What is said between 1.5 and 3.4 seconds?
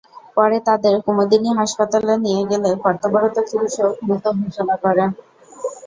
হাসপাতালে নিয়ে গেলে কর্তব্যরত